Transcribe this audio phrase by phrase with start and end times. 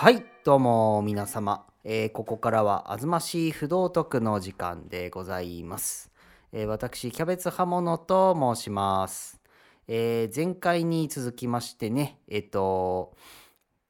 [0.00, 6.12] はいどうも皆様、えーここからはあずましい不道徳の時間でございます、
[6.52, 9.40] えー私キャベツ刃物と申します、
[9.88, 13.16] えー前回に続きましてねえっ、と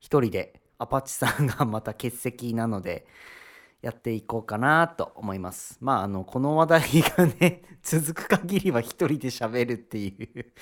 [0.01, 3.07] 一人でアパッチさんがまた欠席なので
[3.83, 5.77] やっていこうかなと思います。
[5.83, 10.53] まああのこの話題がね 続く限りは一人で喋るっていう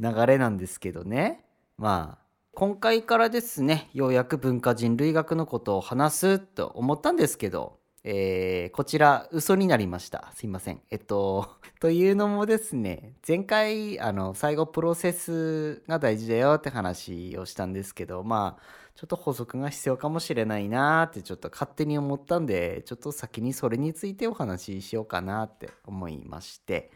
[0.00, 1.44] 流れなんですけどね。
[1.78, 2.25] まあ
[2.58, 10.32] 今回からですねようやく文化人類学のことを話すと思ったんですけど、えーこちら嘘になりました。
[10.34, 10.80] すいません。
[10.90, 11.50] えっと
[11.80, 18.62] というのもですね前回あの最後プロセスが大事だよって話をしたんですけどまあ
[18.94, 26.90] ちょっと補足が必要かもしれないなーってちょっと勝手に思ったんでちょっと先にそれについてお話ししようかなって思いまして。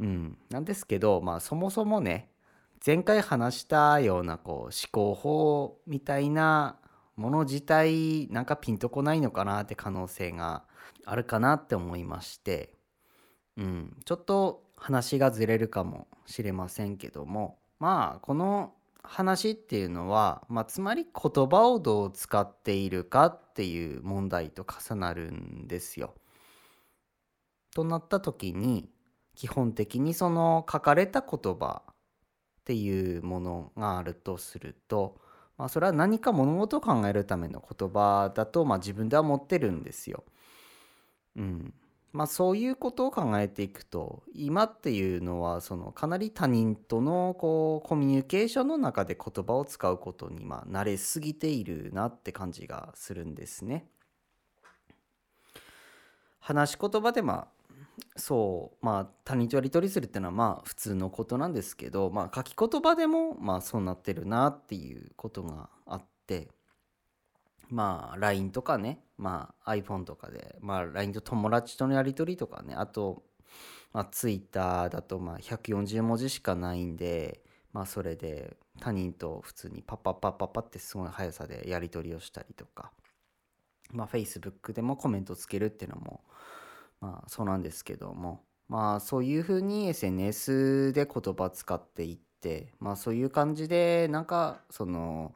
[0.00, 0.38] うん。
[0.48, 2.30] なんですけどまあそもそもね
[2.84, 6.78] 前回話したようなこう思考法みたいな
[7.16, 10.64] もの自体なんかピンとこないのかなって可能性が
[11.04, 12.72] あるかなって思いまして、
[13.56, 17.58] うん、ちょっと話がずれるかもしれませんけども。
[17.78, 26.14] まあこの話っていうのは、まあ、つまり言葉をどう使っているかっていう問題と重なるんですよ。
[27.74, 28.90] となった時に
[29.34, 31.82] 基本的にその書かれた言葉
[32.66, 35.14] っていうものがあるとすると、
[35.56, 40.24] まあ、それは何か物事を考えるための言葉だと、まあ、自分では思ってるんですよ。
[41.36, 41.72] うん
[42.12, 53.86] まあ、そういうことを考えていくと今っていうのはそのかなり他人とのこうコミュニケーションの中で言葉を使うことにまあ慣れすぎているなって感じがするんですね。
[56.40, 57.55] 話し言葉でまあ
[58.16, 66.48] そうまあ他人とやり取りするっていうのはまあ普通のことなんですけど、まあ、書き言葉でもまあそうなってるなっていうことがあって
[67.68, 73.22] まあ LINE とかね、まあ、iPhone とかで、まあ、LINE と友達とのやり取りとかねあと、
[73.92, 77.40] まあ、Twitter だとまあ140文字しかないんで、
[77.72, 82.92] まあ、それで他人と普通にパッパッパッパッパってすごい速さでやり取りをしたりとか、
[83.92, 86.20] まあ、Facebook でもコメントつけるっていうのも
[87.00, 95.34] まあそうなんですけどもまあそういうふうに SNS で言葉使っていってまあそういう感じでなんかその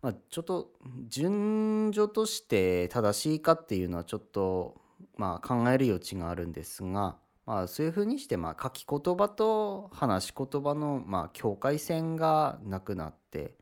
[0.00, 0.72] まあちょっと
[1.08, 4.80] 順序として正しいかっていうのはちょっと
[5.16, 13.54] まあ考える余地があるんですがまあそういうふうにしてまあ書き言葉と話し言葉のまあ境界線がなくなって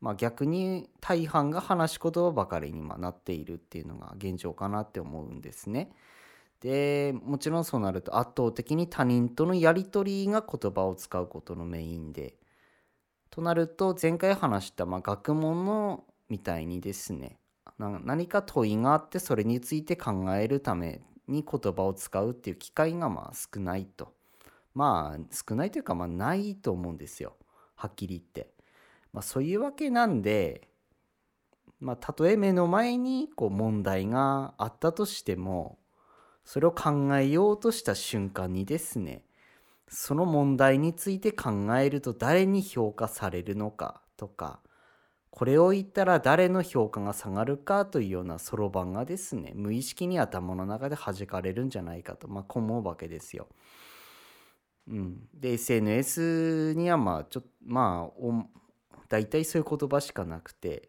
[0.00, 5.92] まあ逆に大半が話し言葉ばかりになっているっていうのが現状かなって思うんですね。
[6.60, 12.34] でもちろんそうなると圧倒的に他人とのやり取りが言葉を使うことのメインで
[13.30, 17.38] となると前回話したまあ学問のみたいにですね
[17.78, 24.14] 何か問いがあってそれについて考えるために言葉を使うっていう機会がまあ少ないと
[24.74, 27.34] まあ少ないというかまあないと思うんですよ
[27.74, 28.56] はっきり言って。
[29.12, 30.68] まあ、そういうわけなんで
[31.80, 35.78] まあたとえ目の前にこう問題があったとしても
[36.46, 39.24] それを考えようとした瞬間にですね
[39.88, 44.60] その問題について考えると誰に評価されるのかとか
[45.30, 53.48] これを言ったら誰の評価が下がるかというようなそろばんがですね無意識に頭の中で弾かれるんじゃないかとまあ思うわけですよ。
[54.88, 58.46] うん、で SNS にはまあちょっとまあお
[59.08, 60.88] 大体そういう言葉しかなくて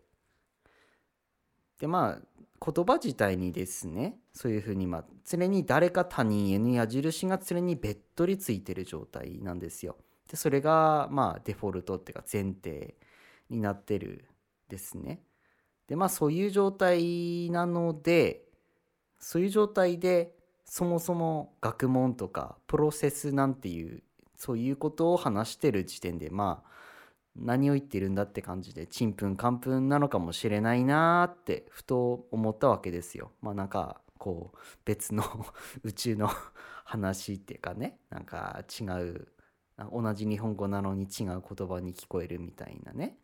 [1.79, 9.97] でまあ言葉自体にですねそういうふうにまあ常に誰か他人への矢印が常にべっとりついてる状態なんですよ。
[10.29, 12.95] でそれがまあデフォルトっていうか前提
[13.49, 14.25] になってる
[14.69, 15.21] ですね。
[15.87, 18.43] でまあそういう状態なので
[19.19, 20.35] そういう状態で
[20.65, 24.03] そもそも学問とかプロセスなんていう
[24.35, 26.69] そういうことを話してる時点でまあ
[27.39, 33.31] 何を言ってるんだって感じでちんぷんかんぷんなのかもしれないなーってふと思ったわけですよ。
[33.41, 35.23] まあなんかこう別の
[35.83, 36.29] 宇宙の
[36.83, 39.27] 話っていうかねなんか違う
[39.91, 43.17] 同じ日本語なのに違う言葉に聞こえるみたいなね。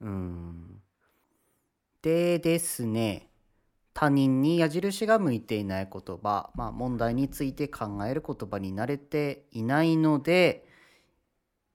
[0.00, 0.82] うん。
[2.02, 3.30] でですね
[3.92, 10.66] 他人に矢印が向いていない言葉、まあ、問題について考える言葉に慣れていないので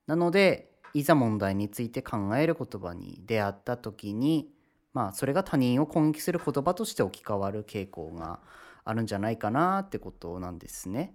[0.08, 4.50] なのでいざ問題について考える言葉に出会った時に
[4.94, 8.40] まあそれが他人を攻撃する言葉として置き換わる傾向が
[8.86, 11.14] あるんじゃないかなってことなんですね。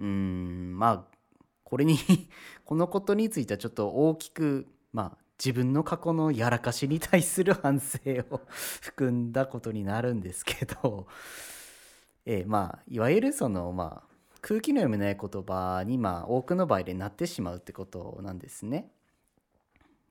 [0.00, 1.16] うんまあ
[1.62, 1.98] これに
[2.66, 8.40] このことについてはちょっと大きくまあ自分の過去のやらかしに対する反省を
[8.82, 11.06] 含んだことになるんですけど、
[12.26, 18.90] えー、まあいわゆるそのまあ空気の読めない言葉にまあ多くの場合でなってしまうってことなんですね。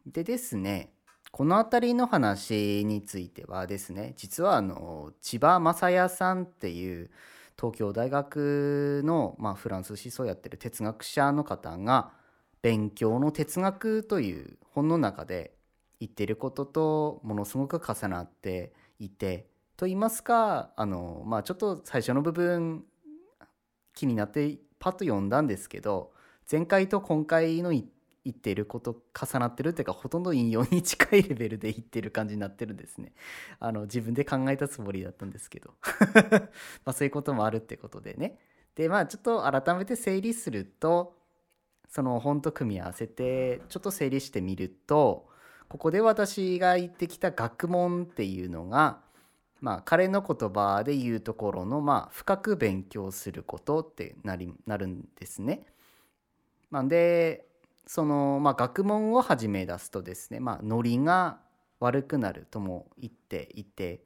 [0.06, 0.94] でですね
[1.32, 7.10] この辺りの話についてはですね実はあの千葉雅也さんっていう
[7.58, 12.12] 東京大学の、まあ、フランス思想をやってる哲学者の方が
[12.62, 15.56] 「勉強の哲学」という本の中で
[16.00, 19.48] 言ってることとものすごく重なっていて
[19.78, 22.84] と言いますかあの、まあ、ちょっと最初の部分
[23.94, 26.12] 気になってパッと読んだんですけど
[26.52, 33.14] 前回と今回の言って言ってること重なってるっていうかほとんど引用に近いレベルで言ってる感じになってるんですね。
[33.60, 35.74] あの自分で考えたつもりだったんですけど
[36.86, 38.38] まあそういうこともあるってことでね。
[38.76, 41.18] でまあちょっと改めて整理すると
[41.90, 45.28] その本と組み合わせてちょっと整理してみると
[45.68, 49.02] ここで私が言ってきた学問っていうのが
[49.60, 55.66] まあ彼の言葉で言うところのまあ深く勉強することってなりなるんですね。
[56.72, 57.46] まあ、で
[57.88, 61.40] その、まあ、学問を始め出すとですね、まあ、ノリが
[61.80, 64.04] 悪くなるとも言っていて、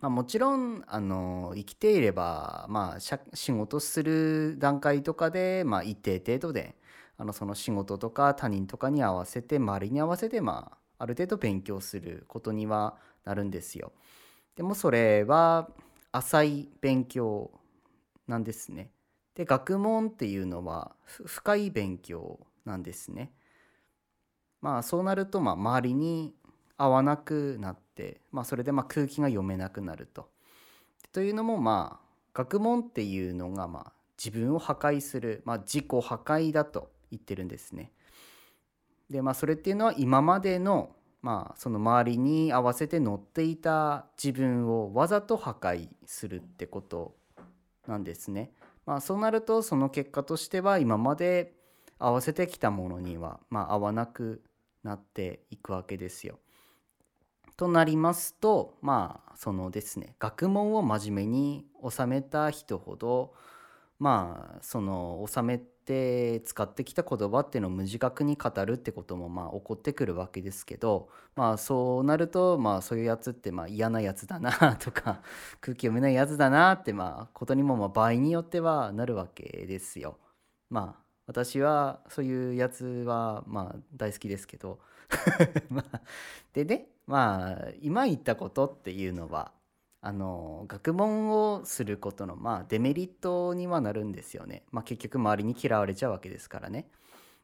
[0.00, 6.76] まあ、もちろんあの生きていれば、まあ、仕事する段階とかで、まあ、一定程度で
[7.16, 13.92] あのその仕事とか他人とかに合わせて周りに合わせて、まあ、ある程度勉強することにはなるんですよ。
[14.56, 15.68] でもそれは
[16.12, 17.50] 浅い勉強
[18.28, 18.90] なんですね。
[19.34, 23.32] で学問っていうのは深い勉強なんですね。
[24.60, 26.34] まあそうなるとまあ周りに
[26.76, 30.30] 合わなくなって、まあ、それでまあ空気が読めなくなると。
[31.12, 33.92] というのもまあ学問っていうのがまあ
[34.22, 37.92] 自分を破壊する、まあ、自己破壊だと言ってるんですね。
[39.10, 40.90] でまあそれっていうのは今までの
[41.20, 47.14] まあその周りに合わせて乗っていた自分をわざと破壊するってこと
[47.86, 48.52] なんですね。
[48.86, 51.54] まあ、そうなるとその結果としては今まで
[51.98, 54.42] 合わせてきたものには、ま、合わなく
[54.82, 56.38] なっていくわけですよ。
[57.56, 63.32] となりますとまあそのですね学問を真面目に収めた人ほど
[64.00, 75.22] まあその収めて使ってきた言葉っていうのを無自覚に語るってこともまあ起こってくるわけですけどまあそうなるとまあそういうやつってまあ嫌なやつだなとか
[75.60, 80.18] 空気読めないやつだなってまあことにもまあ場合によってはなるわけですよ。
[80.70, 84.78] まあ私はそういうやつはまあ大好きですけど
[86.52, 89.52] でねまあ今言ったことっていうのは
[90.06, 94.62] あの学問をすることのまあデメリットにはなるんですよね。
[94.70, 96.90] まあ、結局周りに嫌われちゃうわけですからね。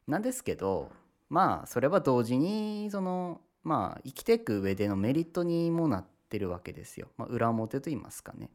[0.07, 0.91] なんですけど
[1.31, 7.09] まあそれは同時にそのまあ生きていく上でのメリットにもなってるわけですよ。
[7.17, 8.51] まあ、裏表と言いますかね。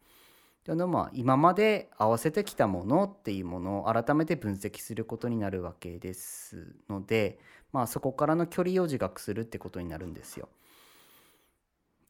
[0.64, 7.40] というのは今まで合わせてきたものっていうものを改めて分析することになるわけですので、
[7.74, 10.48] まあ、そこからの距離を自覚するってことになるんですよ。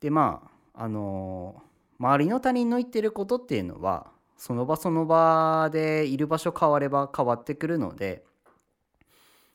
[0.01, 8.23] でまああのー周りの他人の言ってることっていうのはその場その場でいる場所変われば変わってくるので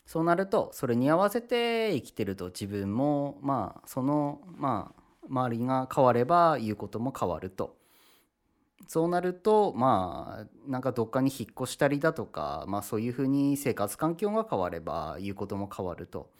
[0.07, 7.77] そうなるとそれに合わせて生きてると自分もまあそのまあ周りが変われば言うことも変わると。
[8.89, 16.31] そうなるとまあなんかどっかに引っ越したりだとか、まあ、そういうふうに生活環境が変われば言うことも変わると。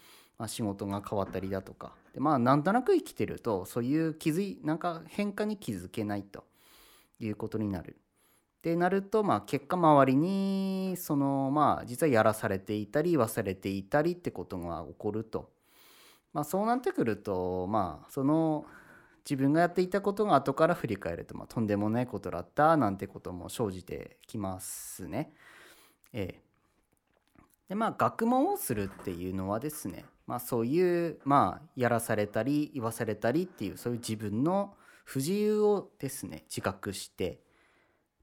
[0.41, 6.45] まあ、仕事が変わったりだとかでまあなんとなく生きてるとそういう気づいなんか変化に気づけないと
[7.21, 7.99] いうことになる。
[8.59, 15.51] ってなると、まあ、結果周りにそのまあ実はやらされていたり忘れていたりってことが起こると。
[16.33, 18.65] まあ、そうなってくるとまあその
[19.29, 25.35] 自分がやっていたことが後から振り返ると、まあ、とんでもないことだったなんてことも生じてきますね。
[26.15, 26.51] ええ。
[27.69, 37.41] でまあ学問をするっていうのはですねまあ、そういうまあやらされたり言わされたりっていうそういう自分の不自由をですね自覚して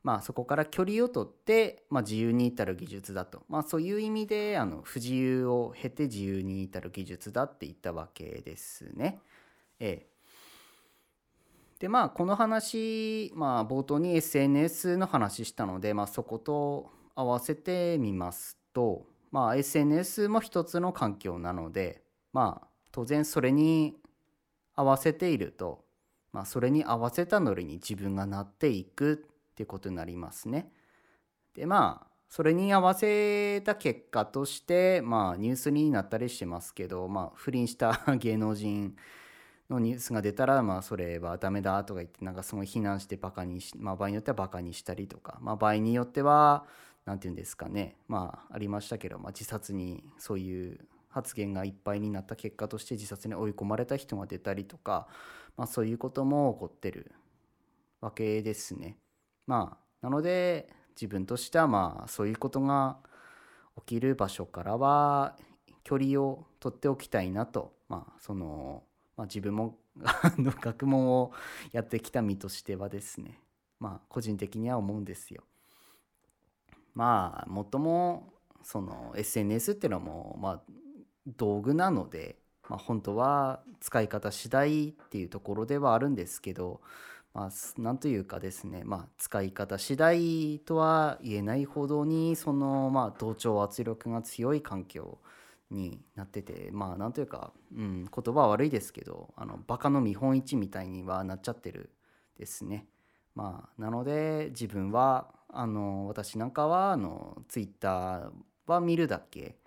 [0.04, 9.20] まあそこから距離をとって、まあ、自由に至る技術だと、まあ、そういう意味であの不自由を経て自由に至る技術だって言ったわけですね。
[9.82, 10.08] ええ、
[11.80, 22.02] でまあこの話、まあ、冒頭に SNS の話したので、まあ、そこと合わせてみますとまあ、SNS も一つの環境なので、
[22.34, 23.98] まあ、当然それに
[24.76, 25.84] 合わせていると、
[26.32, 29.18] まあ、それに合わせたノリに自分がなっていくっ
[29.56, 30.72] ていうことになりますね。
[31.56, 38.96] でまあそれに合わせた結果としてまあニュースになったりしてますけどまあ不倫した芸能人
[39.70, 46.66] のニュースが出たらまあそれはダメだとか言ってなんかその非難してバカにし、まあ、場合によってはバカにしたりとか、まあ、場合によっては
[47.08, 55.08] 何て言うんですかねまあありましたけど、まあ、自殺にそういう発言がいっぱいになった結果として自殺に追い込まれた人が出たりとか、
[55.56, 57.14] まあ、そういうことも起こってる
[58.02, 58.98] わけですね。
[59.48, 62.98] まあなので自分としてはまあそういうことが
[63.78, 65.36] 起きる場所からは
[65.84, 68.84] 距離を取っておきたいなとまあその
[69.16, 69.80] まあ、自分も
[70.38, 71.32] 学問を
[71.72, 73.42] やってきた身としてはですね
[73.80, 75.44] まあ個人的には思うんですよ。
[76.98, 80.62] まあもっともその SNS っていうのもまあ
[81.38, 82.38] 道具なので、
[82.68, 86.82] まあ、本当は使い方次第っていうところではあるんですけど、
[87.36, 95.20] まあ、なんというかですね、まあ、使い方次第とは言えないほどにそのまあ同調圧力が強い環境
[95.70, 101.92] になっててまあなんというか、うん、言葉は悪いですけどあのバカの見本市みたいにはなっちゃってる
[102.40, 102.88] ですね。
[103.36, 105.28] まあ、なので自分は
[105.60, 108.32] あの私なんかはあのツイッター
[108.68, 109.58] は見るだけ。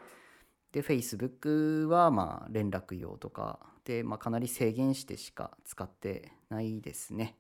[0.73, 3.59] で Facebook はまあ連絡用とか。
[3.85, 7.37] で、まあ、かなり制限してしか使ってないですね。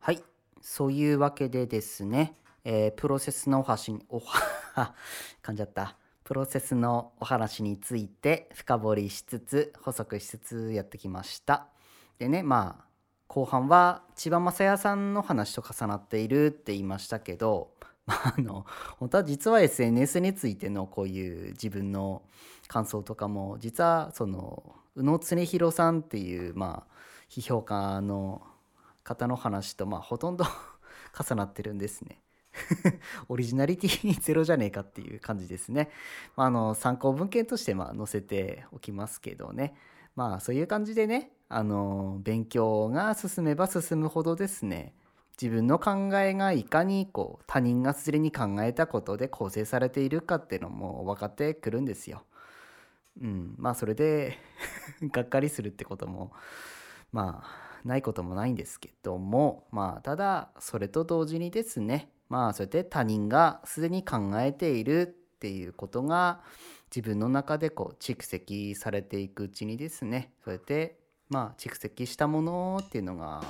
[0.00, 0.22] はい。
[0.60, 4.94] そういうわけでですね、えー、プロセスのお箸おは
[5.42, 5.96] 噛んじゃった。
[6.24, 11.68] プロセスのお話について深掘りしつつ補足しつつやってきました。
[12.18, 12.89] でねまあ
[13.32, 17.70] 後半は千葉雅也さんの話と重なっているって言いましたけど
[18.04, 18.66] まああの
[18.98, 22.22] 本当は実は SNS についてのこういう自分の
[22.66, 26.92] 感想とかも実はその宇野恒弘さんっていうまあ
[27.30, 28.42] 批評家の
[29.04, 30.44] 方の話とまあほとんど
[31.16, 32.20] 重なってるんですね。
[33.28, 35.88] オリジナリティゼロじゃねえかっていう感じですね。
[36.34, 39.76] まあ、あの参考文献としてまあ載せておきますけどね。
[40.16, 44.94] まあそういう感じでね、あの勉強が進めば進むほどですね、
[45.40, 52.22] 自分の考えがいかにこう他人がすでに考えたことで構成されているかっていうのも分かってくるんですよ。
[53.20, 54.38] うん、まあそれで
[55.10, 56.32] がっかりするってことも
[57.10, 66.42] まあないこともないんですけどもまあただそれと同時にですねまあそうやって他人がすでに考えているっていうことが
[66.94, 70.99] 自分の中でこう蓄積されていくうちにですねそうやって
[71.30, 73.42] まあ蓄積したものっていうのが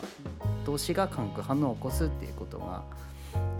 [0.66, 2.84] 動詞が化学反応を起こすっていうことが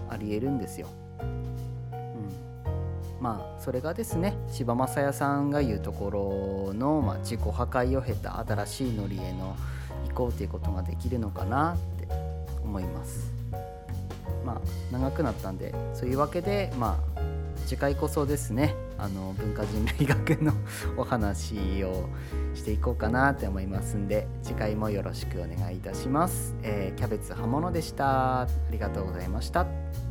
[0.09, 0.87] ありえるんですよ。
[1.21, 9.55] うん、まあそれがですね柴正也さんが言うところの、まあ、自己破壊を経た新しいノリへの
[10.05, 12.07] 移行っていうことができるのかなって
[12.63, 13.31] 思います。
[14.45, 14.61] まあ、
[14.91, 17.21] 長くなったんでそういうわけで、まあ、
[17.65, 20.53] 次回こそですねあの文化人類学の
[20.97, 22.09] お話を
[22.53, 26.55] していこうかなって思いますんで次回もよろしくお願いいたします。
[26.63, 28.41] えー、キャベツ刃物でした。
[28.41, 30.10] ありがとうございました。